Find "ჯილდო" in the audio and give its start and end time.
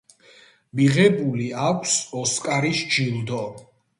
2.97-3.45